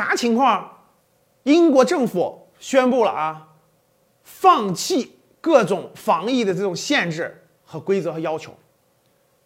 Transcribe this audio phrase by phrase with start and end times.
[0.00, 0.78] 啥情况？
[1.42, 3.48] 英国政府宣布了啊，
[4.24, 8.56] 放弃各种防疫的这种限制和规则和要求，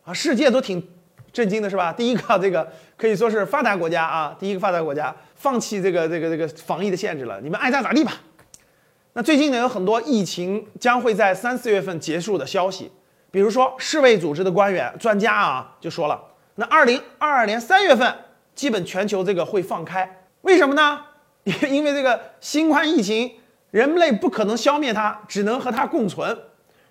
[0.05, 0.89] 啊，世界都挺
[1.33, 1.93] 震惊的，是吧？
[1.93, 8.13] 第一个这个可以说是发达国家啊，第一个发达国家放弃这个这个这个防疫的限制了，你们爱咋咋地吧。
[9.15, 12.93] 那最近呢，有很多疫情将会在三四月份结束的消息，
[13.33, 16.21] 比如说世卫组织的官员专家啊就说了，
[16.55, 18.13] 那二零二二年三月份
[18.55, 21.01] 基本全球这个会放开，为什么呢？
[21.69, 23.31] 因为这个新冠疫情，
[23.71, 26.37] 人类不可能消灭它，只能和它共存。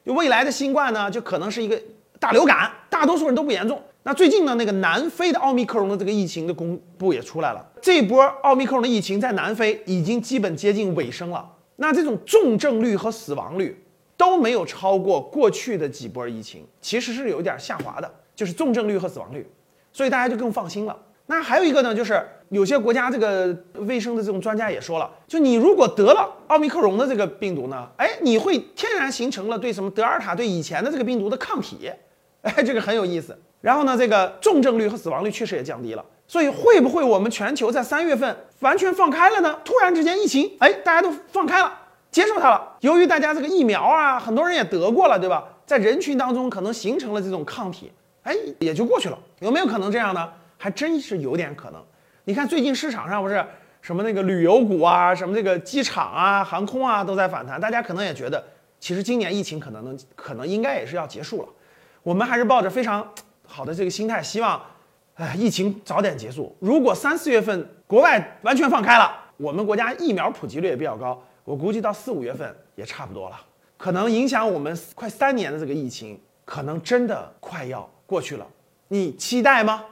[0.05, 1.79] 就未来的新冠呢，就可能是一个
[2.19, 3.81] 大流感，大多数人都不严重。
[4.03, 11.49] 那最近呢，那个南非的奥密克戎的这个疫情的公布也出来了，这波奥密克戎的疫情在南非已经基本接近尾声了。
[11.75, 13.81] 那这种重症率和死亡率
[14.17, 19.47] 都没有超过过去的几波疫情，其实是有一点下滑的，就是重症率和死亡率，
[19.91, 20.95] 所以大家就更放心了。
[21.25, 31.89] 那还有一个呢，就是有些国家这个卫生的这种专家也说了，就你如果得了奥密克戎的这个病毒呢，哎，你会天然形成了对什么德尔塔对以前的这个病毒的抗体，
[32.41, 33.37] 哎，这个很有意思。
[33.61, 36.03] 然后呢，这个重症率和死亡率确实也降低了。
[36.27, 39.57] 所以会不会我们全球在三月份完全放开了呢？
[39.63, 41.71] 突然之间疫情，哎，大家都放开了，
[42.11, 42.75] 接受它了。
[42.81, 45.43] 由于大家这个疫苗啊，很多人也得过了，对吧？
[45.65, 47.91] 在人群当中可能形成了这种抗体，
[48.23, 49.17] 哎，也就过去了。
[49.39, 50.29] 有没有可能这样呢？
[50.63, 51.85] 还真是有点可能，
[52.23, 53.45] 你看最近市场上不是
[53.81, 58.41] 什么那个旅游股啊，什么这个机场啊、航空啊都在反弹，大家可能也觉得，
[58.79, 61.49] 其实今年疫情可能能可能应该也是要结束了。
[62.01, 63.05] 我们还是抱着非常
[63.45, 64.61] 好的这个心态，希望，
[65.15, 66.55] 哎，疫情早点结束。
[66.61, 73.35] 如果三四月份国外完全放开了，我们国家疫苗普及率也比较高，我估计到四五月份也差不多了。
[73.75, 78.47] 可能影响我们快三年的这个疫情，可能真的快要过去了。
[78.87, 79.83] 你期待吗？